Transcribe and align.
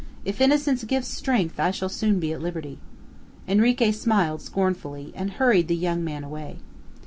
If 0.25 0.41
innocence 0.41 0.83
gives 0.83 1.07
strength, 1.07 1.59
I 1.59 1.69
shall 1.69 1.87
soon 1.87 2.19
be 2.19 2.33
at 2.33 2.41
liberty." 2.41 2.79
Henrique 3.47 3.93
smiled 3.93 4.41
scornfully, 4.41 5.13
and 5.15 5.33
hurried 5.33 5.67
the 5.67 5.75
young 5.75 6.03
man 6.03 6.23
away. 6.23 6.57